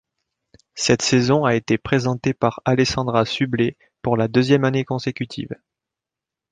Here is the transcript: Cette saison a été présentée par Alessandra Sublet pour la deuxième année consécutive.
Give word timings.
Cette 0.73 1.03
saison 1.03 1.45
a 1.45 1.53
été 1.53 1.77
présentée 1.77 2.33
par 2.33 2.59
Alessandra 2.65 3.23
Sublet 3.23 3.77
pour 4.01 4.17
la 4.17 4.27
deuxième 4.27 4.63
année 4.65 4.83
consécutive. 4.83 5.55